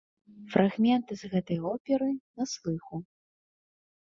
Фрагменты 0.53 1.17
з 1.19 1.23
гэтай 1.33 1.59
оперы 1.73 2.07
на 2.37 2.43
слыху. 2.55 2.95